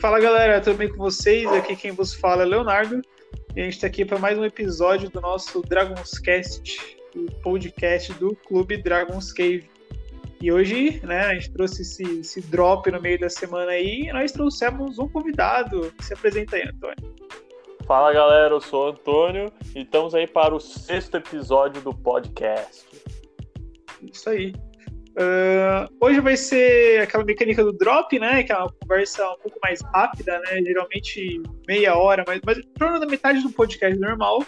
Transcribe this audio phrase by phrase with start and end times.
[0.00, 1.46] Fala galera, tudo bem com vocês?
[1.52, 3.02] Aqui quem vos fala é Leonardo
[3.54, 8.10] e a gente está aqui para mais um episódio do nosso Dragon's Cast, o podcast
[8.14, 9.68] do Clube Dragon's Cave.
[10.40, 14.12] E hoje, né, a gente trouxe esse, esse drop no meio da semana aí e
[14.14, 15.92] nós trouxemos um convidado.
[16.00, 17.14] Se apresenta aí, Antônio.
[17.86, 22.86] Fala galera, eu sou o Antônio e estamos aí para o sexto episódio do podcast.
[24.00, 24.54] Isso aí.
[25.10, 28.42] Uh, hoje vai ser aquela mecânica do drop, né?
[28.42, 30.62] Que é uma conversa um pouco mais rápida, né?
[30.62, 34.44] Geralmente meia hora, mas, mas torno da metade do podcast normal.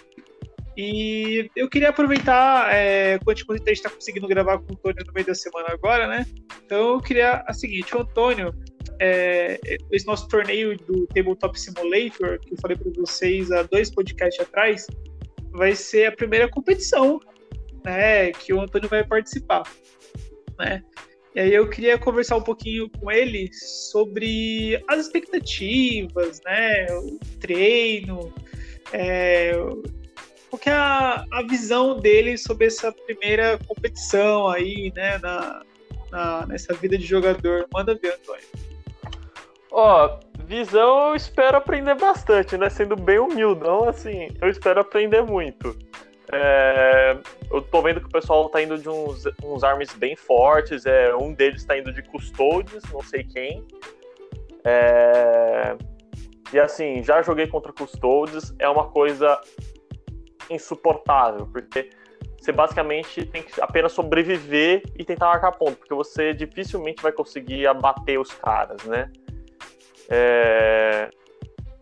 [0.76, 5.12] E eu queria aproveitar, é, quando a gente está conseguindo gravar com o Antônio no
[5.12, 6.26] meio da semana agora, né?
[6.64, 8.54] Então eu queria a seguinte, o Antônio,
[8.98, 9.60] é,
[9.90, 14.86] esse nosso torneio do Tabletop Simulator, que eu falei para vocês há dois podcasts atrás,
[15.50, 17.20] vai ser a primeira competição,
[17.84, 18.32] né?
[18.32, 19.64] Que o Antônio vai participar
[20.62, 20.82] né?
[21.34, 26.86] E aí eu queria conversar um pouquinho com ele sobre as expectativas, né?
[26.90, 28.32] O treino,
[28.92, 29.52] é,
[30.50, 35.18] qual que é a, a visão dele sobre essa primeira competição aí, né?
[35.18, 35.62] Na,
[36.10, 37.66] na nessa vida de jogador.
[37.72, 38.44] Manda ver, Antônio.
[39.70, 42.68] Ó, oh, visão eu espero aprender bastante, né?
[42.68, 45.74] Sendo bem humildão, assim, eu espero aprender muito.
[46.34, 47.18] É,
[47.50, 50.86] eu tô vendo que o pessoal tá indo de uns, uns arms bem fortes.
[50.86, 53.66] É, um deles tá indo de Custodes, não sei quem.
[54.64, 55.76] É,
[56.52, 59.40] e assim, já joguei contra Custodes, é uma coisa
[60.50, 61.90] insuportável, porque
[62.38, 67.66] você basicamente tem que apenas sobreviver e tentar marcar ponto, porque você dificilmente vai conseguir
[67.66, 69.10] abater os caras, né?
[70.08, 71.08] É...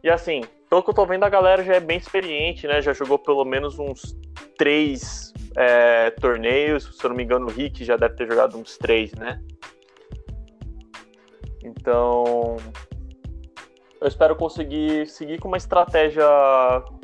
[0.02, 2.80] E assim, pelo que eu tô vendo, a galera já é bem experiente, né?
[2.80, 4.19] Já jogou pelo menos uns
[4.56, 6.96] três é, torneios.
[6.96, 9.40] Se eu não me engano, o Rick já deve ter jogado uns três, né?
[11.62, 12.56] Então,
[14.00, 16.24] eu espero conseguir seguir com uma estratégia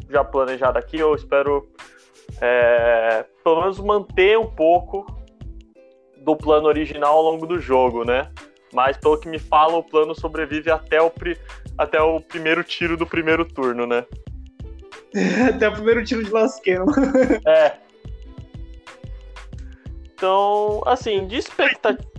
[0.08, 0.98] já planejada aqui.
[0.98, 1.68] Eu espero,
[2.40, 5.06] é, pelo menos, manter um pouco
[6.18, 8.30] do plano original ao longo do jogo, né?
[8.72, 11.12] Mas, pelo que me fala, o plano sobrevive até o,
[11.78, 14.04] até o primeiro tiro do primeiro turno, né?
[15.54, 16.86] Até o primeiro tiro de lasqueiro.
[17.46, 17.76] É.
[20.14, 22.16] Então, assim, de expectativa.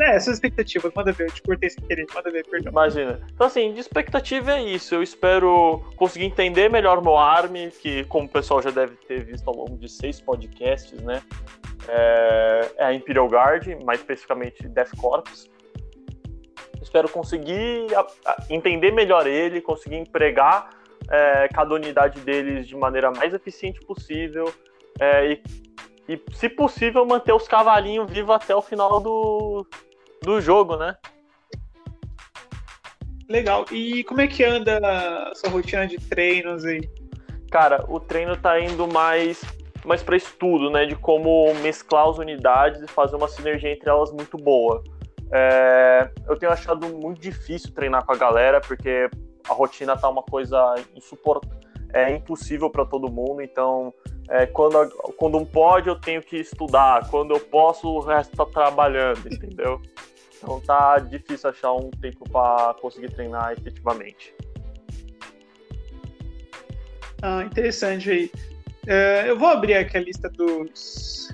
[0.00, 2.72] É, suas expectativas, manda ver, eu te cortei sem querer, manda ver, perdão.
[2.72, 3.20] Imagina.
[3.32, 4.94] Então, assim, de expectativa é isso.
[4.94, 9.46] Eu espero conseguir entender melhor meu ARM, que, como o pessoal já deve ter visto
[9.48, 11.22] ao longo de seis podcasts, né?
[11.88, 15.50] É, é a Imperial Guard, mais especificamente Death Corps.
[16.80, 17.86] Espero conseguir
[18.50, 20.81] entender melhor ele, conseguir empregar
[21.12, 24.52] é, cada unidade deles de maneira mais eficiente possível
[24.98, 25.42] é, e,
[26.08, 29.66] e, se possível, manter os cavalinhos vivos até o final do,
[30.22, 30.96] do jogo, né?
[33.28, 33.66] Legal.
[33.70, 36.80] E como é que anda a sua rotina de treinos aí?
[37.50, 39.42] Cara, o treino tá indo mais,
[39.84, 40.86] mais para estudo, né?
[40.86, 44.82] De como mesclar as unidades e fazer uma sinergia entre elas muito boa.
[45.30, 49.08] É, eu tenho achado muito difícil treinar com a galera, porque
[49.48, 50.74] a rotina tá uma coisa
[51.92, 53.42] é impossível para todo mundo.
[53.42, 53.92] Então,
[54.28, 57.08] é, quando, quando um pode, eu tenho que estudar.
[57.10, 59.80] Quando eu posso, o resto tá trabalhando, entendeu?
[60.36, 64.34] Então tá difícil achar um tempo para conseguir treinar efetivamente.
[67.22, 68.30] Ah, interessante aí.
[68.86, 71.28] É, eu vou abrir aqui a lista dos,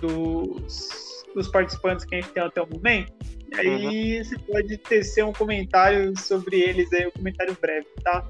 [0.00, 3.12] dos, dos participantes que a gente tem até o momento.
[3.58, 4.24] Aí uhum.
[4.24, 8.26] você pode tecer um comentário sobre eles aí, um comentário breve, tá?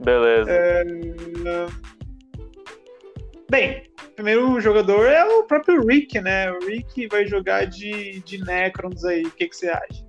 [0.00, 0.50] Beleza.
[0.50, 0.84] É...
[3.50, 6.50] Bem, o primeiro jogador é o próprio Rick, né?
[6.50, 9.22] O Rick vai jogar de, de Necrons aí.
[9.22, 10.04] O que, que você acha?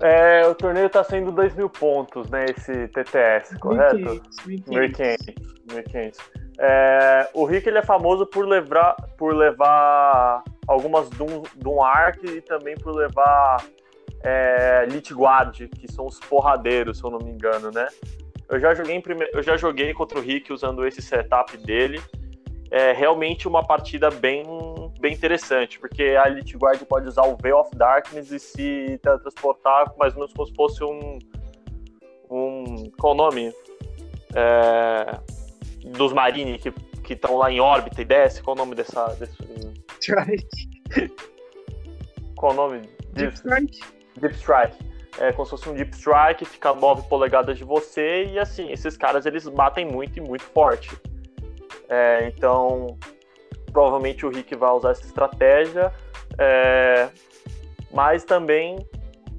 [0.00, 2.46] É, o torneio tá sendo 2 mil pontos, né?
[2.46, 4.20] Esse TTS, correto?
[4.44, 5.26] 1500.
[5.72, 6.20] 1500.
[6.58, 12.40] É, o Rick ele é famoso por levar, por levar algumas Doom, Doom Arc e
[12.40, 13.64] também por levar
[14.22, 17.88] é, Lich Guard, que são os porradeiros, se eu não me engano, né?
[18.48, 19.26] Eu já joguei, prime...
[19.32, 22.00] eu já joguei contra o Rick usando esse setup dele.
[22.70, 24.44] É realmente uma partida bem,
[24.98, 29.92] bem interessante, porque a Elite Guard pode usar o Veil of Darkness e se teletransportar
[29.98, 31.18] mais ou menos como se fosse um.
[32.30, 33.52] um qual o nome?
[34.34, 35.18] É,
[35.84, 36.72] dos Marine que
[37.12, 38.42] estão lá em órbita e desce.
[38.42, 39.06] Qual o nome dessa.
[39.14, 39.71] Desse...
[40.02, 41.14] Strike.
[42.36, 42.82] Qual o nome?
[43.12, 43.80] Deep Strike.
[44.20, 48.38] Deep Strike é como se fosse um deep strike, fica 9 polegadas de você, e
[48.38, 50.96] assim, esses caras eles batem muito e muito forte.
[51.88, 52.96] É, então,
[53.72, 55.92] provavelmente o Rick vai usar essa estratégia,
[56.38, 57.10] é,
[57.90, 58.78] mas também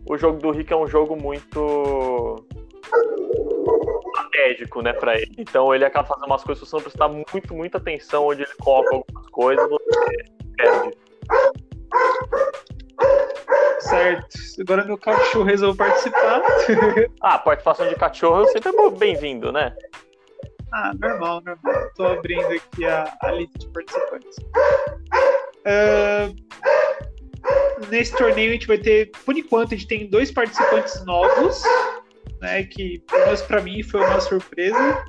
[0.07, 2.45] o jogo do Rick é um jogo muito
[4.06, 5.33] estratégico, né, pra ele.
[5.38, 8.54] Então ele acaba fazendo umas coisas que você não prestar muito, muita atenção onde ele
[8.60, 10.97] coloca algumas coisas, você perde.
[13.79, 14.27] Certo.
[14.61, 16.41] Agora meu cachorro resolveu participar.
[17.21, 19.75] ah, participação de cachorro sempre é bem-vindo, né?
[20.71, 21.89] Ah, normal, normal.
[21.95, 24.38] Tô abrindo aqui a, a lista de participantes.
[25.65, 26.35] Uh,
[27.89, 31.61] nesse torneio a gente vai ter, por enquanto, a gente tem dois participantes novos,
[32.41, 32.63] né?
[32.63, 35.03] Que, pelo menos pra mim, foi uma surpresa.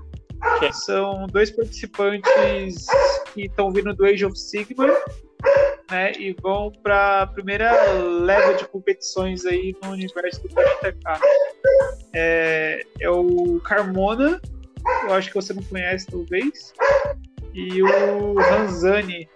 [0.72, 2.86] São dois participantes
[3.32, 4.88] que estão vindo do Age of Sigma
[5.90, 11.20] né, e vão para a primeira leva de competições aí no universo do 40K.
[12.14, 14.40] É, é o Carmona,
[15.04, 16.72] eu acho que você não conhece talvez,
[17.52, 19.28] e o Ranzani,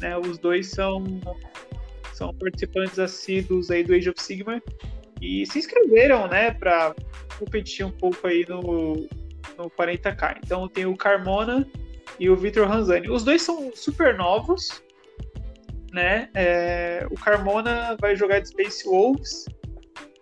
[0.00, 1.04] né, os dois são,
[2.12, 4.62] são participantes assíduos aí do Age of Sigma
[5.20, 6.94] e se inscreveram, né, para
[7.38, 9.06] competir um pouco aí no,
[9.56, 10.38] no 40K.
[10.44, 11.66] Então tem o Carmona
[12.18, 13.10] e o Victor Ranzani.
[13.10, 14.82] Os dois são super novos,
[15.94, 16.28] né?
[16.34, 19.46] É, o Carmona vai jogar de Space Wolves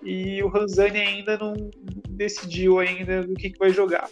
[0.02, 1.54] e o Ranzani ainda não
[2.10, 4.08] decidiu ainda do que, que vai jogar.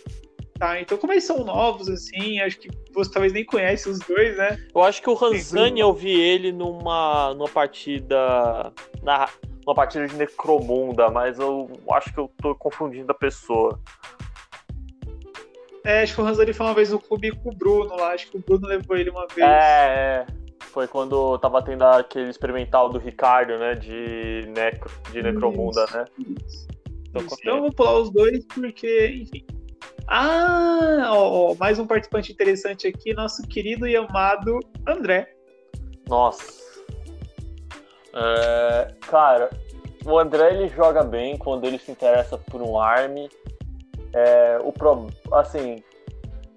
[0.58, 4.36] Tá, então como eles são novos, assim, acho que você talvez nem conhece os dois,
[4.36, 4.58] né?
[4.74, 8.72] Eu acho que o Ranzani eu vi ele numa, numa partida.
[9.02, 9.28] Na,
[9.66, 13.80] numa partida de Necromunda, mas eu acho que eu tô confundindo a pessoa.
[15.82, 18.30] É, acho que o Ranzani foi uma vez no clube com o Bruno lá, acho
[18.30, 19.48] que o Bruno levou ele uma vez.
[19.48, 20.39] É, é.
[20.72, 23.74] Foi quando tava tendo aquele experimental do Ricardo, né?
[23.74, 26.04] De, necro, de Necromunda, isso, né?
[26.18, 26.68] Isso.
[27.08, 29.44] Então, então eu vou pular os dois porque, enfim.
[30.06, 35.34] Ah, ó, ó, mais um participante interessante aqui, nosso querido e amado André.
[36.08, 36.60] Nossa.
[38.14, 39.50] É, cara,
[40.04, 43.28] o André ele joga bem quando ele se interessa por um arme.
[44.12, 45.82] É, o pro, assim,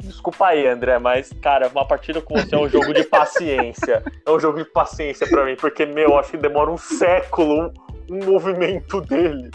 [0.03, 4.03] Desculpa aí, André, mas, cara, uma partida com você é um jogo de paciência.
[4.25, 7.71] É um jogo de paciência para mim, porque, meu, acho que demora um século
[8.09, 9.49] um, um movimento dele.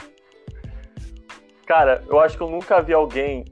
[1.67, 3.45] Cara, eu acho que eu nunca vi alguém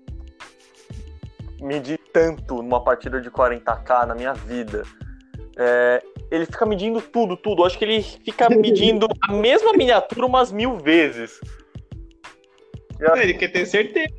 [1.61, 4.83] medir tanto numa partida de 40k na minha vida.
[5.59, 7.61] É, ele fica medindo tudo, tudo.
[7.61, 11.39] Eu acho que ele fica medindo a mesma miniatura umas mil vezes.
[13.17, 14.15] Ele quer ter certeza.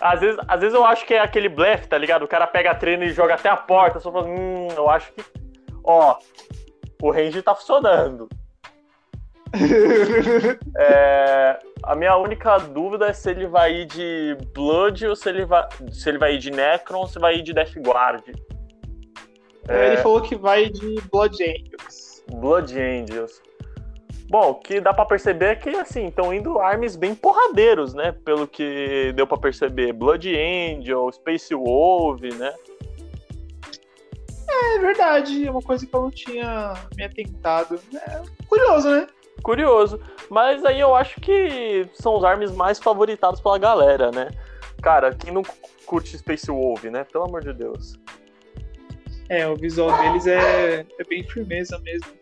[0.00, 2.24] às, vezes, às vezes eu acho que é aquele blefe, tá ligado?
[2.24, 5.12] O cara pega a treino e joga até a porta, só falando, hum, eu acho
[5.12, 5.22] que.
[5.84, 6.16] Ó,
[7.02, 8.28] o range tá funcionando.
[10.78, 15.44] é, a minha única dúvida é se ele vai ir de Blood ou se ele
[15.44, 18.22] vai, se ele vai ir de Necron ou se vai ir de Death Guard.
[19.68, 22.24] É, ele falou que vai de Blood Angels.
[22.34, 23.42] Blood Angels.
[24.32, 28.12] Bom, o que dá para perceber é que, assim, estão indo armes bem porradeiros, né?
[28.24, 29.92] Pelo que deu para perceber.
[29.92, 32.54] Blood Angel, Space Wolf, né?
[34.48, 37.78] É verdade, é uma coisa que eu não tinha me atentado.
[37.94, 39.06] É curioso, né?
[39.42, 40.00] Curioso.
[40.30, 44.30] Mas aí eu acho que são os armes mais favoritados pela galera, né?
[44.82, 45.42] Cara, quem não
[45.84, 47.04] curte Space Wolf, né?
[47.04, 47.98] Pelo amor de Deus.
[49.28, 52.21] É, o visual deles é, é bem firmeza mesmo.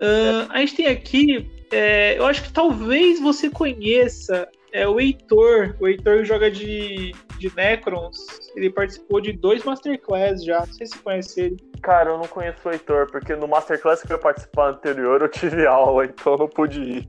[0.00, 5.76] Uh, a gente tem aqui, é, eu acho que talvez você conheça é, o Heitor.
[5.80, 8.18] O Heitor joga de, de Necrons.
[8.54, 10.60] Ele participou de dois Masterclass já.
[10.60, 11.56] Não sei se você conhece ele.
[11.82, 15.66] Cara, eu não conheço o Heitor, porque no Masterclass que eu participar anterior eu tive
[15.66, 17.08] aula, então eu não pude ir.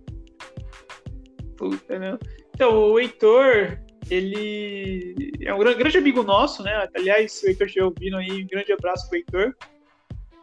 [1.58, 2.17] Puta, né?
[2.53, 3.77] Então, o Heitor,
[4.10, 6.88] ele é um grande amigo nosso, né?
[6.96, 9.55] Aliás, o Heitor estiver ouvindo aí, um grande abraço pro Heitor.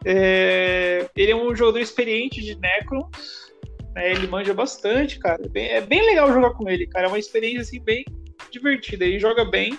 [0.09, 3.51] É, ele é um jogador experiente de Necrons,
[3.93, 5.43] né, ele manja bastante, cara.
[5.43, 7.07] É bem, é bem, legal jogar com ele, cara.
[7.07, 8.05] É uma experiência assim, bem
[8.49, 9.03] divertida.
[9.03, 9.77] Ele joga bem.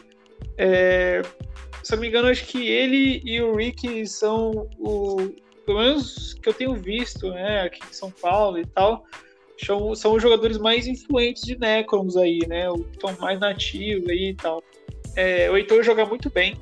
[0.59, 1.23] É,
[1.83, 5.35] se não me engano, acho que ele e o Rick são o.
[5.65, 9.05] Pelo menos que eu tenho visto, né, aqui em São Paulo e tal,
[9.59, 12.69] são, são os jogadores mais influentes de Necrons aí, né?
[12.69, 14.63] O que estão mais nativos aí e tal.
[15.17, 16.55] É, o Heitor joga muito bem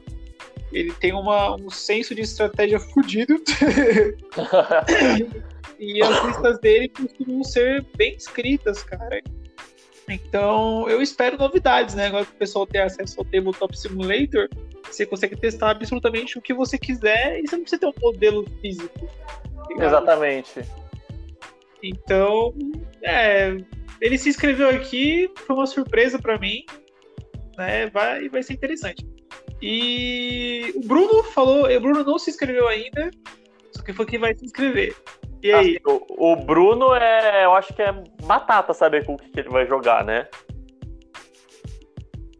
[0.72, 3.34] ele tem uma, um senso de estratégia fudido.
[5.78, 9.22] e as listas dele costumam ser bem escritas, cara.
[10.08, 12.06] Então, eu espero novidades, né?
[12.06, 14.48] Agora que o pessoal tem acesso ao Tabletop Simulator,
[14.84, 18.44] você consegue testar absolutamente o que você quiser e você não precisa ter um modelo
[18.60, 19.08] físico.
[19.76, 20.62] Tá Exatamente.
[21.82, 22.54] Então,
[23.02, 23.56] é,
[24.00, 26.64] ele se inscreveu aqui, foi uma surpresa para mim,
[27.56, 27.88] né?
[27.90, 29.04] Vai, vai ser interessante.
[29.68, 33.10] E o Bruno falou, o Bruno não se inscreveu ainda,
[33.72, 34.94] só que foi quem vai se inscrever.
[35.42, 35.80] E aí?
[35.84, 37.44] Assim, o, o, Bruno é.
[37.44, 37.92] Eu acho que é
[38.22, 40.28] batata saber com o que, que ele vai jogar, né?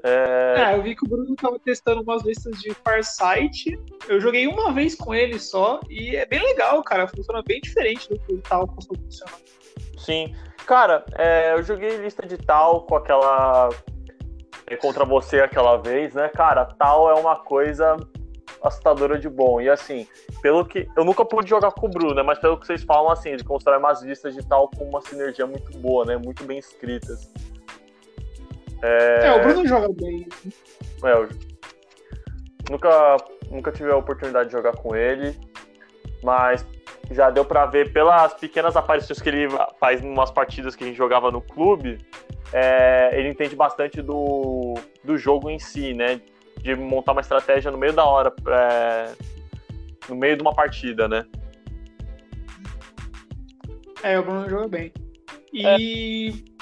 [0.05, 0.55] É...
[0.57, 0.77] é...
[0.77, 3.77] eu vi que o Bruno tava testando umas listas de Farsight.
[4.09, 7.09] Eu joguei uma vez com ele só e é bem legal, cara.
[7.09, 9.41] Funciona bem diferente do que o tal costuma funcionar.
[9.99, 10.33] Sim.
[10.65, 13.71] Cara, é, eu joguei lista de tal com aquela.
[14.69, 16.29] É, contra você aquela vez, né?
[16.29, 17.97] Cara, tal é uma coisa
[18.63, 19.61] assustadora de bom.
[19.61, 20.07] E assim,
[20.43, 20.89] pelo que.
[20.97, 22.23] Eu nunca pude jogar com o Bruno, né?
[22.23, 25.47] Mas pelo que vocês falam, assim, ele constrói umas listas de tal com uma sinergia
[25.47, 26.17] muito boa, né?
[26.17, 27.31] Muito bem escritas.
[28.83, 30.29] É, é o Bruno joga bem.
[31.05, 31.29] É, eu
[32.71, 33.17] nunca,
[33.51, 35.39] nunca tive a oportunidade de jogar com ele,
[36.23, 36.67] mas
[37.11, 40.87] já deu para ver pelas pequenas aparições que ele faz em umas partidas que a
[40.87, 41.99] gente jogava no clube,
[42.53, 46.21] é, ele entende bastante do, do jogo em si, né?
[46.63, 49.13] De montar uma estratégia no meio da hora, é,
[50.09, 51.25] no meio de uma partida, né?
[54.03, 54.93] É, o Bruno joga bem.
[55.53, 56.57] E é.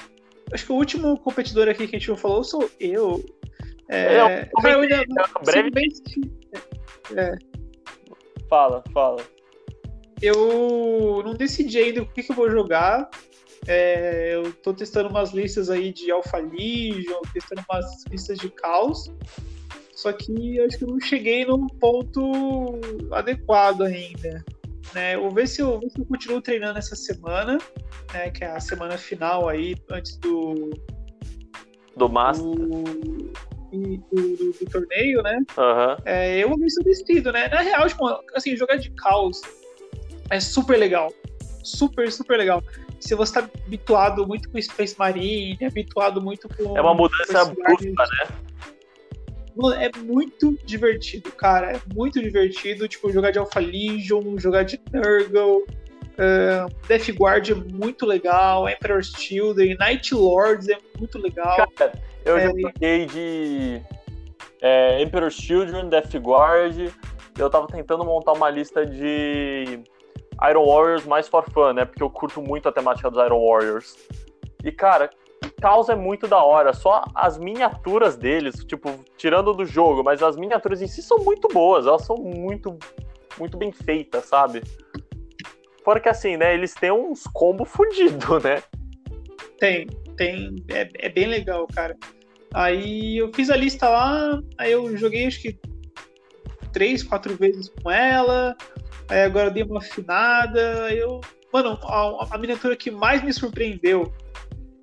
[0.53, 3.25] Acho que o último competidor aqui que a gente não falou sou eu.
[3.89, 5.05] É, é eu, eu ainda,
[5.45, 5.71] breve...
[5.71, 5.89] Bem...
[7.17, 7.33] É.
[8.49, 9.21] Fala, fala.
[10.23, 13.11] Eu não decidi ainda o que, que eu vou jogar.
[13.67, 19.11] É, eu tô testando umas listas aí de Alpha Legion, testando umas listas de caos.
[19.93, 22.81] Só que acho que eu não cheguei num ponto
[23.13, 24.45] adequado ainda.
[24.93, 25.17] Né?
[25.17, 27.59] vou ver se eu, ver se eu continuo treinando essa semana,
[28.13, 28.31] né?
[28.31, 30.71] Que é a semana final aí, antes do.
[31.97, 32.47] Do Master.
[32.47, 32.83] Do,
[33.73, 35.39] do, do, do torneio, né?
[35.57, 35.97] Uhum.
[36.05, 37.49] É, eu vou ver se eu decido, né?
[37.49, 38.05] Na real, tipo,
[38.35, 39.41] assim, jogar de caos
[40.31, 41.13] é super legal.
[41.63, 42.63] Super, super legal.
[43.05, 46.75] Se você tá habituado muito com Space Marine, habituado muito com.
[46.77, 48.29] É uma mudança brusca, né?
[49.79, 51.77] é muito divertido, cara.
[51.77, 52.89] É muito divertido.
[52.89, 55.67] Tipo, jogar de Alpha Legion, jogar de Nurgle.
[56.15, 58.67] Uh, Death Guard é muito legal.
[58.71, 61.69] Emperor's Children, Night Lords é muito legal.
[61.77, 61.93] Cara,
[62.25, 63.83] eu é, já joguei de
[64.63, 66.91] é, Emperor's Children, Death Guard.
[67.37, 69.85] Eu tava tentando montar uma lista de
[70.51, 71.85] Iron Warriors mais for fun, né?
[71.85, 73.97] Porque eu curto muito a temática dos Iron Warriors.
[74.63, 75.11] E, cara,
[75.61, 80.37] Caos é muito da hora, só as miniaturas deles, tipo, tirando do jogo, mas as
[80.37, 82.79] miniaturas em si são muito boas, elas são muito,
[83.39, 84.63] muito bem feitas, sabe?
[85.85, 88.63] Fora que assim, né, eles têm uns combos fudidos, né?
[89.59, 89.87] Tem,
[90.17, 91.97] tem, é, é bem legal, cara.
[92.53, 95.59] Aí eu fiz a lista lá, aí eu joguei acho que
[96.73, 98.57] três, quatro vezes com ela,
[99.09, 101.21] aí agora dei uma afinada, eu...
[101.53, 104.13] Mano, a, a miniatura que mais me surpreendeu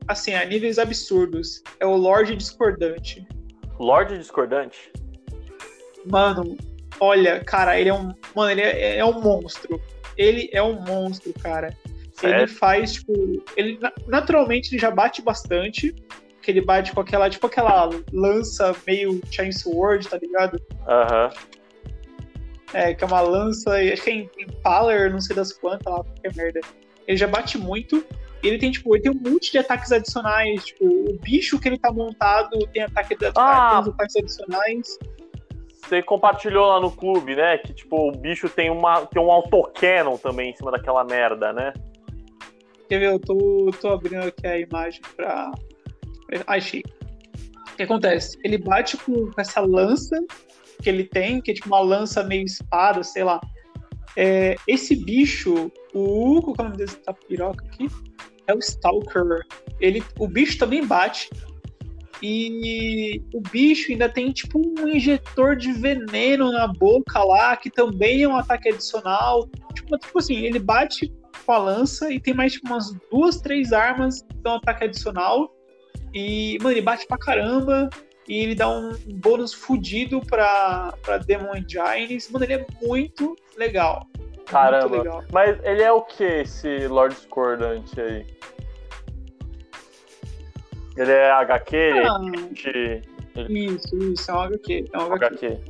[0.07, 1.63] assim, a níveis absurdos.
[1.79, 3.25] É o Lorde Discordante.
[3.79, 4.91] Lorde Discordante?
[6.05, 6.57] Mano,
[6.99, 8.13] olha, cara, ele é um.
[8.35, 9.81] Mano, ele é, é um monstro.
[10.17, 11.75] Ele é um monstro, cara.
[12.13, 12.35] Certo.
[12.35, 13.13] Ele faz, tipo.
[13.55, 15.95] Ele naturalmente ele já bate bastante.
[16.41, 20.59] Que ele bate com aquela, tipo, aquela lança meio Chainsword, tá ligado?
[20.87, 21.29] Aham.
[22.73, 26.35] É, que é uma lança, acho que é Impaler, não sei das quantas lá, qualquer
[26.35, 26.61] merda.
[27.07, 28.05] Ele já bate muito,
[28.43, 30.65] ele tem, tipo, ele tem um monte de ataques adicionais.
[30.65, 34.97] Tipo, o bicho que ele tá montado tem ataque de ah, ataques adicionais.
[35.83, 37.57] Você compartilhou lá no clube, né?
[37.57, 41.73] Que tipo, o bicho tem, uma, tem um autocannon também em cima daquela merda, né?
[42.87, 43.11] Quer ver?
[43.11, 45.51] Eu tô, tô abrindo aqui a imagem pra.
[46.47, 46.81] Achei.
[47.73, 48.37] O que acontece?
[48.43, 50.17] Ele bate com, com essa lança
[50.81, 53.39] que ele tem, que é tipo uma lança meio espada, sei lá.
[54.17, 56.41] É, esse bicho, o.
[56.41, 57.87] Qual é o nome desse tapiroca aqui?
[58.51, 59.45] é o Stalker.
[59.79, 61.29] Ele, o bicho também bate.
[62.23, 68.21] E o bicho ainda tem tipo um injetor de veneno na boca lá, que também
[68.21, 69.49] é um ataque adicional.
[69.73, 71.11] Tipo, tipo assim, ele bate
[71.43, 75.51] com a lança e tem mais tipo, umas duas, três armas que dão ataque adicional.
[76.13, 77.89] E, mano, ele bate pra caramba.
[78.31, 82.31] E ele dá um bônus fudido pra, pra Demon Engines.
[82.31, 84.07] Mano, ele é muito legal.
[84.45, 85.25] Caramba.
[85.33, 88.25] Mas ele é o que, esse Lord Discordante aí?
[90.95, 91.75] Ele é HQ?
[91.75, 92.19] Ah,
[93.35, 93.65] ele...
[93.65, 94.85] Isso, isso, é um HQ.
[94.93, 95.45] É um HQ.
[95.45, 95.61] HQ.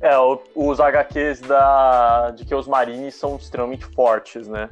[0.00, 0.08] É.
[0.08, 0.14] é,
[0.54, 4.70] os HQs da, de que os Marines são extremamente fortes, né?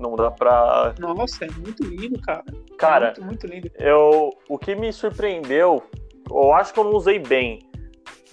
[0.00, 0.94] Não dá pra.
[0.98, 2.44] Nossa, é muito lindo, cara.
[2.78, 3.70] Cara, é muito, muito lindo.
[3.78, 5.82] Eu, o que me surpreendeu,
[6.28, 7.60] eu acho que eu não usei bem,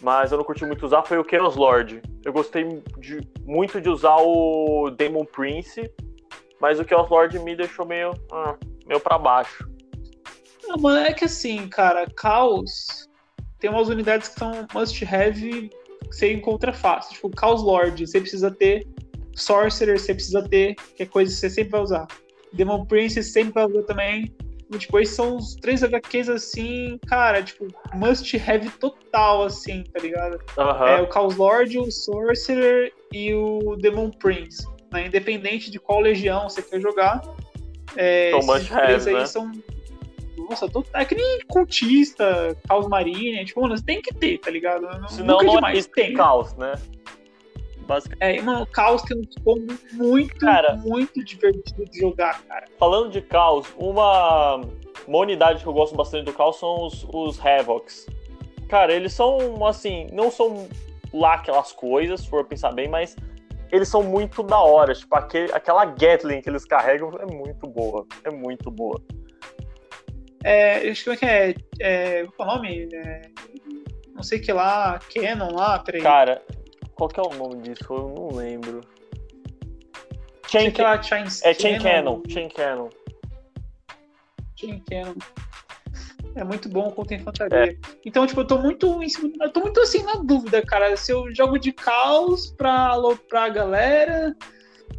[0.01, 2.01] mas eu não curti muito usar, foi o Chaos Lord.
[2.23, 5.91] Eu gostei de, muito de usar o Demon Prince,
[6.61, 8.55] mas o Chaos Lord me deixou meio, ah,
[8.85, 9.69] meio pra baixo.
[10.65, 13.09] Não, mano, é que assim, cara, Caos
[13.59, 15.69] tem umas unidades que são must have
[16.09, 17.15] que você encontra fácil.
[17.15, 18.87] Tipo, Caos Lord, você precisa ter
[19.37, 22.07] Sorcerer você precisa ter, que é coisa que você sempre vai usar.
[22.53, 24.33] Demon Prince você sempre vai usar também.
[24.77, 30.39] Tipo, esses são os três HQs assim, cara, tipo, must have total, assim, tá ligado?
[30.57, 30.87] Uhum.
[30.87, 34.67] É o Chaos Lord, o Sorcerer e o Demon Prince.
[34.91, 35.07] Né?
[35.07, 37.21] Independente de qual legião você quer jogar.
[37.95, 39.25] É, são must have, aí né?
[39.25, 39.51] são.
[40.49, 40.83] Nossa, tô...
[40.93, 44.85] é que nem cultista, caos marine, tipo, mano, tem que ter, tá ligado?
[45.09, 46.13] Senão Nunca não demais, é tem.
[46.13, 46.73] caos, né?
[48.19, 52.65] É, mano, o Caos tem um combo muito, Cara, muito divertido de jogar, cara.
[52.77, 54.61] Falando de Caos, uma,
[55.07, 58.07] uma unidade que eu gosto bastante do Caos são os, os Havocs.
[58.67, 60.67] Cara, eles são, assim, não são
[61.13, 63.15] lá aquelas coisas, se for pensar bem, mas
[63.71, 64.93] eles são muito da hora.
[64.93, 68.05] Tipo, aquele, aquela Gatling que eles carregam é muito boa.
[68.23, 69.01] É muito boa.
[70.43, 72.89] É, acho que é, é, qual é o nome?
[72.93, 73.21] É,
[74.13, 76.01] não sei que lá, Canon lá, peraí.
[76.01, 76.41] Cara,
[76.97, 77.85] qual que é o nome disso?
[77.89, 78.81] Eu não lembro.
[80.47, 82.21] Chain, lá, Chain é Chain Cannon.
[82.27, 82.89] Chain Cannon.
[84.55, 85.15] Chain Cannon.
[86.35, 87.71] É muito bom quando tem fantasia.
[87.71, 87.75] É.
[88.05, 88.99] Então, tipo, eu tô muito
[89.41, 93.49] eu tô muito assim na dúvida, cara, se eu jogo de caos pra aloprar a
[93.49, 94.35] galera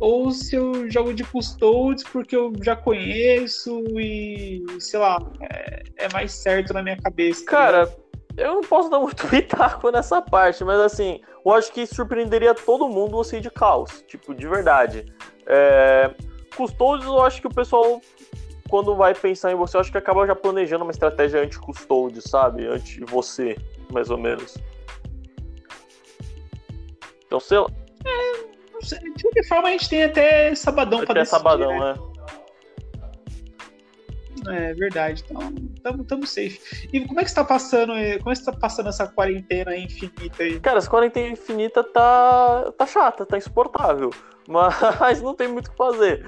[0.00, 6.12] ou se eu jogo de custodes porque eu já conheço e, sei lá, é, é
[6.12, 7.44] mais certo na minha cabeça.
[7.44, 7.96] Tá cara, tá
[8.38, 12.88] eu não posso dar muito pitaco nessa parte, mas assim, eu acho que surpreenderia todo
[12.88, 15.04] mundo você ir de caos, tipo, de verdade.
[15.46, 16.10] É...
[16.56, 18.00] Custodes, eu acho que o pessoal,
[18.68, 22.66] quando vai pensar em você, eu acho que acaba já planejando uma estratégia anti-custodes, sabe?
[22.66, 23.56] Anti você,
[23.92, 24.56] mais ou menos.
[27.26, 27.70] Então, sei lá.
[28.04, 28.98] É, não sei.
[28.98, 31.38] De qualquer forma, a gente tem até sabadão para decidir.
[31.38, 31.94] sabadão, né?
[34.50, 34.74] É.
[34.74, 35.24] Verdade.
[35.28, 36.88] Então, estamos safe.
[36.92, 37.92] E como é que está passando?
[37.92, 40.60] Como é que está passando essa quarentena infinita aí?
[40.60, 44.10] Cara, essa quarentena infinita tá, tá chata, tá insuportável.
[44.48, 46.26] Mas não tem muito o que fazer.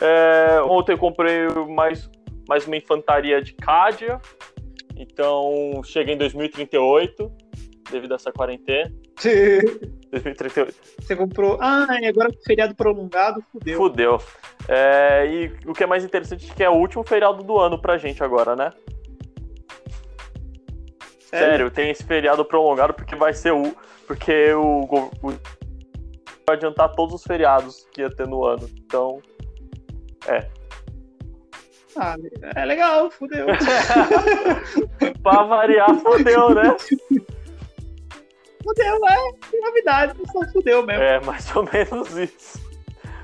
[0.00, 2.10] É, ontem eu comprei mais,
[2.48, 4.20] mais uma infantaria de Cádia.
[4.96, 7.32] Então cheguei em 2038,
[7.90, 8.92] devido a essa quarentena.
[9.28, 10.74] 2038.
[11.00, 11.58] Você comprou.
[11.60, 13.76] Ah, e agora feriado prolongado, fudeu.
[13.76, 14.22] Fudeu.
[14.68, 17.80] É, e o que é mais interessante é que é o último feriado do ano
[17.80, 18.72] pra gente agora, né?
[21.20, 23.74] Sério, Sério tem esse feriado prolongado porque vai ser o.
[24.06, 25.30] Porque o, o
[26.46, 28.68] vai adiantar todos os feriados que ia ter no ano.
[28.84, 29.20] Então.
[30.26, 30.48] É.
[31.96, 32.16] Ah,
[32.56, 33.46] é legal, fudeu.
[35.22, 36.76] pra variar, fudeu, né?
[38.70, 39.60] Fudeu, é.
[39.60, 41.02] Novidade, só fudeu mesmo.
[41.02, 42.60] É, mais ou menos isso.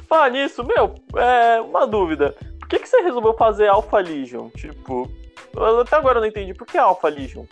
[0.08, 2.34] Fala nisso, meu, é uma dúvida.
[2.58, 4.48] Por que, que você resolveu fazer Alpha Legion?
[4.50, 5.08] Tipo,
[5.80, 6.52] até agora eu não entendi.
[6.52, 7.44] Por que Alpha Legion?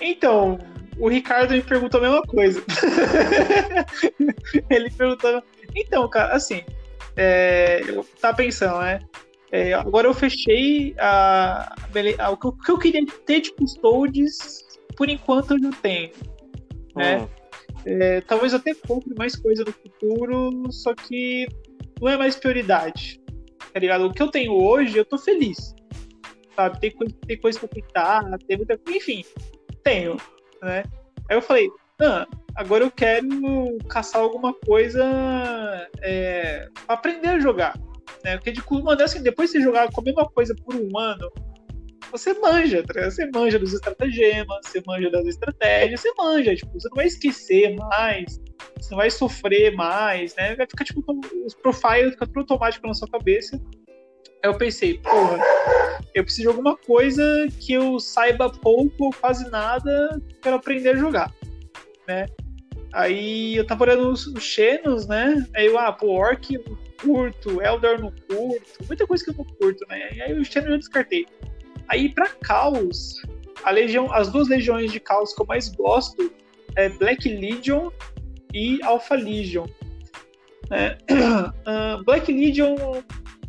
[0.00, 0.58] Então,
[0.98, 2.62] o Ricardo me perguntou a mesma coisa.
[4.70, 5.42] Ele perguntou.
[5.76, 6.64] Então, cara, assim,
[7.16, 9.00] é, eu tava pensando, né?
[9.50, 11.74] É, agora eu fechei a,
[12.18, 14.67] a, o que eu queria ter de custodes
[14.98, 16.10] por enquanto eu não tenho.
[16.96, 17.20] Né?
[17.20, 17.28] Hum.
[17.86, 21.46] É, talvez até compre mais coisa no futuro, só que
[22.00, 23.22] não é mais prioridade.
[23.72, 24.06] Tá ligado?
[24.06, 25.72] O que eu tenho hoje, eu tô feliz.
[26.56, 26.80] Sabe?
[26.80, 29.24] Tem, tem coisa pra pintar, tem muita Enfim,
[29.84, 30.16] tenho.
[30.60, 30.82] Né?
[31.30, 31.70] Aí eu falei,
[32.02, 33.28] ah, agora eu quero
[33.88, 35.04] caçar alguma coisa
[36.02, 37.78] é, pra aprender a jogar.
[38.24, 38.36] Né?
[38.36, 41.30] Porque de mano, assim, depois de você jogar com a mesma coisa por um ano,
[42.10, 46.88] você manja, tá você manja dos estratagemas, você manja das estratégias, você manja, tipo, você
[46.88, 48.40] não vai esquecer mais,
[48.76, 50.54] você não vai sofrer mais, né?
[50.56, 51.02] Vai ficar, tipo,
[51.44, 53.60] os profiles ficam tudo automático na sua cabeça.
[54.42, 55.38] Aí eu pensei, porra,
[56.14, 60.96] eu preciso de alguma coisa que eu saiba pouco ou quase nada para aprender a
[60.96, 61.32] jogar,
[62.06, 62.26] né?
[62.92, 65.46] Aí eu tava olhando os, os Xenos, né?
[65.54, 69.44] Aí eu, ah, pô, Orc não curto, Eldar não curto, muita coisa que eu não
[69.44, 70.08] curto, né?
[70.24, 71.26] Aí o Xenos eu descartei.
[71.88, 73.22] Aí para Caos,
[73.64, 76.32] a legião, as duas legiões de Caos que eu mais gosto
[76.76, 77.90] é Black Legion
[78.52, 79.66] e Alpha Legion.
[80.70, 82.76] É, uh, Black Legion,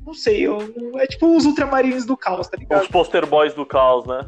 [0.06, 0.58] não sei, eu,
[0.98, 2.82] é tipo os Ultramarines do Caos, tá ligado?
[2.82, 4.28] Os poster boys do Caos, né?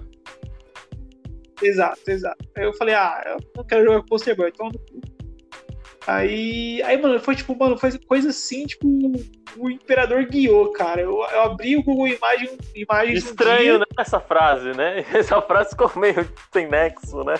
[1.61, 2.43] Exato, exato.
[2.57, 4.69] Aí eu falei, ah, eu não quero jogar com poster boy, então
[6.07, 8.87] Aí, aí, mano, foi tipo, mano, foi coisa assim, tipo,
[9.57, 11.01] o imperador guiou, cara.
[11.01, 13.25] Eu, eu abri o Google Imagem, imagens.
[13.25, 13.85] Estranho, né?
[13.99, 15.05] Essa frase, né?
[15.13, 17.35] Essa frase ficou meio sem nexo, né?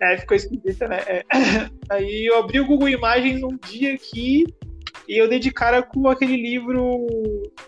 [0.00, 1.00] É, ficou esquisita, né?
[1.06, 1.24] É.
[1.90, 4.44] Aí eu abri o Google Imagens num dia aqui
[5.08, 7.06] e eu dei de cara com aquele livro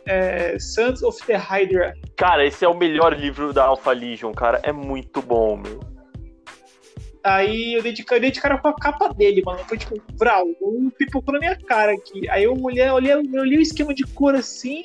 [0.07, 1.94] é, Sons of the Hydra.
[2.16, 4.61] Cara, esse é o melhor livro da Alpha Legion, cara.
[4.62, 5.93] É muito bom, meu.
[7.24, 9.58] Aí eu dei, de, eu dei de cara com a capa dele, mano.
[9.60, 12.28] Foi tipo, vral, um pipocou na minha cara aqui.
[12.28, 14.82] Aí eu olhei, olhei, eu o esquema de cor assim.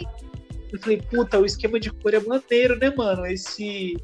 [0.72, 3.26] Eu falei, puta, o esquema de cor é maneiro, né, mano?
[3.26, 3.98] Esse.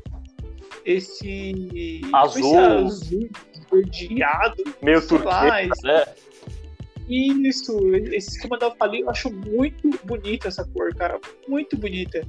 [0.83, 2.01] Esse.
[2.11, 2.39] Azul.
[2.39, 3.29] Esse azul
[3.71, 4.63] verdeado.
[4.81, 6.05] Meio turquesa, né?
[7.07, 7.77] Isso,
[8.11, 11.19] esse esquema da Alphalin eu acho muito bonita essa cor, cara.
[11.47, 12.25] Muito bonita.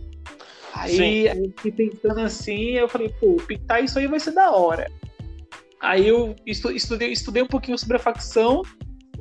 [0.74, 4.90] Aí eu fiquei pensando assim, eu falei, pô, pintar isso aí vai ser da hora.
[5.86, 8.62] Aí eu estudei, estudei um pouquinho sobre a facção.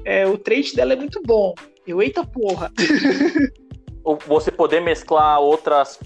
[0.03, 1.53] É, o trait dela é muito bom.
[1.85, 2.71] Eu, eita porra.
[4.27, 5.99] Você poder mesclar outras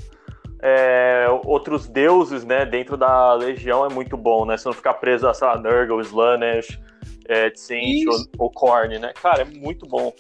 [0.61, 4.57] é, outros deuses, né, dentro da legião é muito bom, né?
[4.57, 6.77] Você não ficar preso a, sei lá, Nurgle, Slanesh,
[7.25, 9.13] é, Tsint ou, ou Korn, né?
[9.21, 10.13] Cara, é muito bom.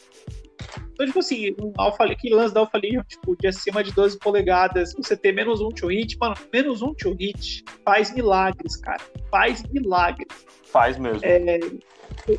[0.91, 4.19] Então, tipo assim, um alfa, que lance da Alpha Legion, tipo, de acima de 12
[4.19, 9.01] polegadas, você ter menos um to hit, mano, menos um to hit faz milagres, cara.
[9.31, 10.27] Faz milagres.
[10.65, 11.21] Faz mesmo.
[11.23, 11.59] É,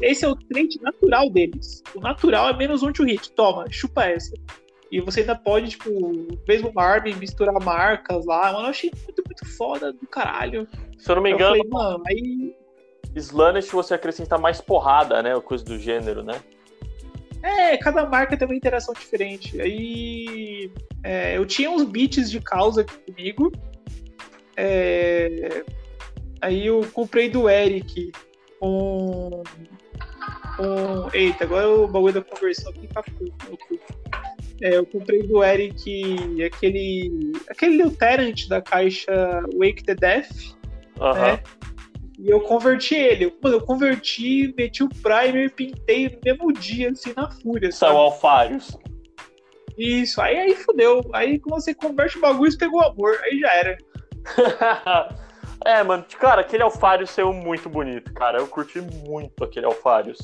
[0.02, 1.82] esse é o trait natural deles.
[1.94, 3.32] O natural é menos um to hit.
[3.32, 4.34] Toma, chupa essa.
[4.90, 5.90] E você ainda pode, tipo,
[6.48, 8.52] mesmo arma misturar marcas lá.
[8.52, 10.66] Mano, eu achei muito, muito foda do caralho.
[10.98, 12.56] Se eu não me engano, eu falei, mano, aí...
[13.14, 15.38] Slanish você acrescenta mais porrada, né?
[15.40, 16.40] Coisa do gênero, né?
[17.42, 19.60] É, cada marca tem uma interação diferente.
[19.60, 20.70] Aí
[21.02, 23.52] é, eu tinha uns beats de causa aqui comigo.
[24.56, 25.64] É,
[26.40, 28.12] aí eu comprei do Eric
[28.62, 29.42] um,
[30.58, 31.08] um.
[31.14, 33.02] Eita, agora o bagulho da conversão aqui tá
[34.62, 37.32] é, eu comprei do Eric aquele.
[37.48, 39.12] aquele Lieutenant da caixa
[39.56, 40.54] Wake the Death.
[41.00, 41.14] Uhum.
[41.14, 41.42] Né?
[42.22, 43.34] E eu converti ele.
[43.42, 47.72] Mano, eu converti, meti o primer, pintei no mesmo dia, assim, na fúria.
[47.72, 48.76] São Alfários.
[49.78, 51.00] Isso, aí, aí fudeu.
[51.14, 53.18] Aí quando você converte o bagulho, você pegou amor.
[53.22, 53.78] Aí já era.
[55.64, 58.38] é, mano, cara, aquele Alfários saiu muito bonito, cara.
[58.38, 60.18] Eu curti muito aquele Alfários.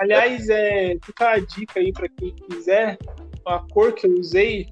[0.00, 2.98] Aliás, é, fica a dica aí pra quem quiser.
[3.46, 4.66] A cor que eu usei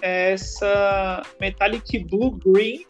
[0.00, 2.86] é essa Metallic Blue Green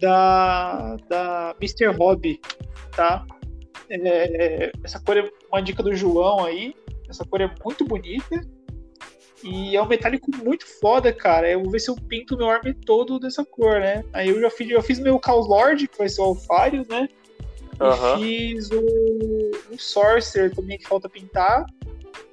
[0.00, 1.86] da, da Mr.
[1.96, 2.40] Hobby,
[2.94, 3.24] tá?
[3.90, 6.74] É, essa cor é uma dica do João aí.
[7.08, 8.40] Essa cor é muito bonita.
[9.42, 11.48] E é um metálico muito foda, cara.
[11.50, 14.04] Eu vou ver se eu pinto meu arme todo dessa cor, né?
[14.12, 17.08] Aí eu já fiz, já fiz meu Chaos Lord, que vai ser o Alfarius, né?
[17.80, 18.18] Uhum.
[18.18, 18.84] E fiz o,
[19.72, 21.64] o Sorcerer também, que falta pintar.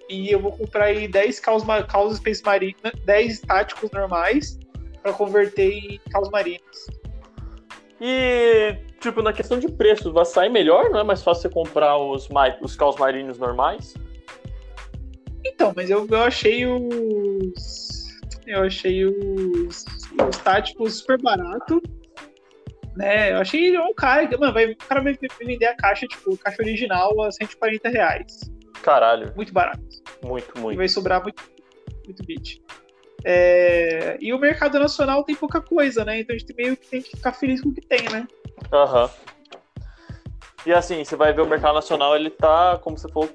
[0.10, 2.76] E eu vou comprar aí 10 Chaos, Chaos Space Marine,
[3.06, 4.60] 10 táticos normais
[5.02, 6.88] para converter em Chaos Marinos.
[8.00, 10.90] E, tipo, na questão de preços, vai sair melhor?
[10.90, 12.28] Não é mais fácil você comprar os,
[12.62, 13.94] os caos marinhos normais?
[15.46, 18.06] Então, mas eu, eu achei os.
[18.46, 19.86] Eu achei os,
[20.28, 21.82] os táticos super barato.
[22.96, 23.32] Né?
[23.34, 24.28] Eu achei um cara.
[24.38, 28.40] Mano, vai, o cara vai vender a caixa, tipo, a caixa original a 140 reais.
[28.82, 29.34] Caralho.
[29.36, 29.82] Muito barato.
[30.24, 30.76] Muito, muito.
[30.76, 31.44] E vai sobrar muito,
[32.06, 32.62] muito bit.
[33.28, 34.18] É...
[34.22, 36.20] E o mercado nacional tem pouca coisa, né?
[36.20, 38.28] Então a gente meio que tem que ficar feliz com o que tem, né?
[38.72, 39.06] Aham.
[39.06, 39.10] Uhum.
[40.66, 43.30] E assim, você vai ver o mercado nacional, ele tá, como você falou,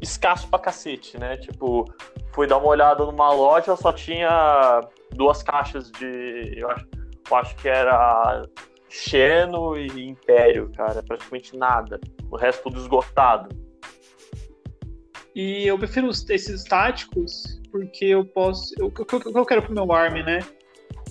[0.00, 1.36] escasso pra cacete, né?
[1.36, 1.84] Tipo,
[2.32, 4.80] fui dar uma olhada numa loja, só tinha
[5.12, 6.54] duas caixas de.
[6.56, 6.86] Eu acho,
[7.30, 8.46] eu acho que era
[8.88, 11.02] Xeno e Império, cara.
[11.02, 12.00] Praticamente nada.
[12.30, 13.48] O resto tudo esgotado.
[15.34, 18.74] E eu prefiro esses táticos porque eu posso.
[18.80, 20.40] O que eu, eu, quero pro meu arm, né?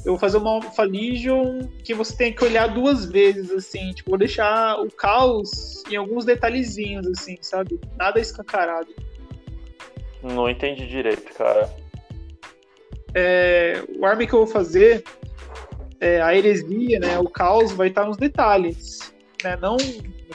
[0.05, 3.91] Eu vou fazer uma Alpha Legion que você tem que olhar duas vezes, assim.
[3.93, 7.79] Tipo, vou deixar o caos em alguns detalhezinhos, assim, sabe?
[7.97, 8.93] Nada escancarado.
[10.23, 11.69] Não entendi direito, cara.
[13.13, 15.03] É, o arm que eu vou fazer,
[15.99, 17.19] é, a heresia, né?
[17.19, 19.13] O caos vai estar nos detalhes.
[19.43, 19.57] Né?
[19.61, 19.77] Não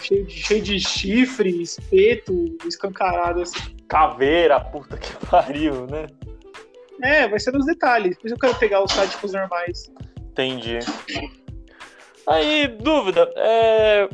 [0.00, 6.06] cheio de, cheio de chifre, espeto, escancarado, assim caveira, puta que pariu, né?
[7.02, 8.16] É, vai ser nos detalhes.
[8.16, 9.92] Por isso eu quero pegar os táticos normais.
[10.18, 10.78] Entendi.
[12.26, 14.08] Aí, dúvida, é...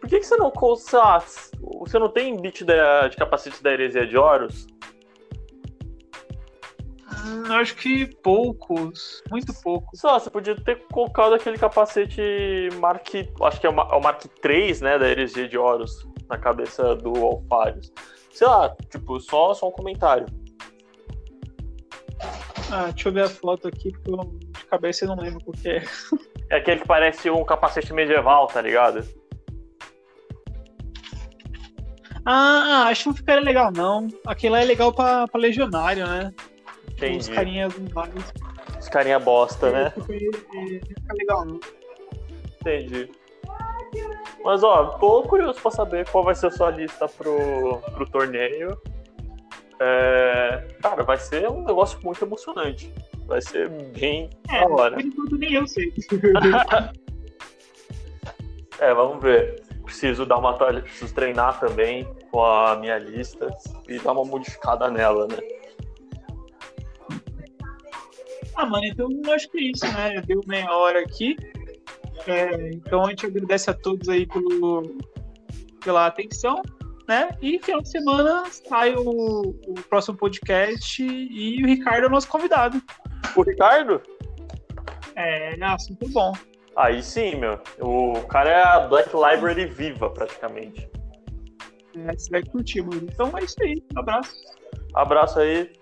[0.00, 2.74] Por que, que você não sei você não tem bit de,
[3.10, 4.66] de capacete da heresia de Horus?
[7.24, 9.98] Hum, acho que poucos, muito poucos.
[9.98, 13.08] Só, você podia ter colocado aquele capacete Mark,
[13.42, 17.14] acho que é o, é Mark 3, né, da heresia de Horus, na cabeça do
[17.24, 17.92] Alfarius.
[18.32, 20.26] Sei lá, tipo, só, só um comentário.
[22.70, 25.68] Ah, deixa eu ver a foto aqui, porque eu, de cabeça eu não lembro porque
[25.68, 25.82] é.
[26.48, 29.06] É aquele que parece um capacete medieval, tá ligado?
[32.24, 34.08] Ah, acho que não ficaria legal, não.
[34.26, 36.32] Aquilo é legal pra, pra legionário, né?
[36.90, 37.18] Entendi.
[37.18, 38.12] Os carinhas mais.
[38.80, 39.92] Os carinha bosta, né?
[39.96, 41.60] Não fica legal, não.
[42.60, 43.10] Entendi.
[44.46, 48.80] Mas ó, tô curioso pra saber qual vai ser a sua lista pro, pro torneio.
[49.80, 52.94] É, cara, vai ser um negócio muito emocionante.
[53.26, 54.94] Vai ser bem é, da hora.
[54.94, 55.92] Por enquanto nem eu sei.
[58.78, 59.64] é, vamos ver.
[59.82, 63.48] Preciso dar uma preciso treinar também com a minha lista
[63.88, 65.38] e dar uma modificada nela, né?
[68.54, 70.22] Ah, mano, então acho que é isso, né?
[70.24, 71.36] Deu meia hora aqui.
[72.26, 74.82] É, então a gente agradece a todos aí pelo,
[75.82, 76.60] pela atenção,
[77.06, 77.30] né?
[77.40, 82.28] E final de semana sai o, o próximo podcast e o Ricardo é o nosso
[82.28, 82.82] convidado.
[83.36, 84.02] O Ricardo?
[85.14, 86.32] É, assunto bom.
[86.76, 87.58] Aí sim, meu.
[87.80, 90.90] O cara é a Black Library viva, praticamente.
[91.96, 93.08] É, você vai curtir, mano.
[93.10, 93.82] Então é isso aí.
[93.94, 94.34] Um abraço.
[94.94, 95.72] Abraço aí.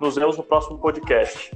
[0.00, 1.52] Nos vemos no próximo podcast.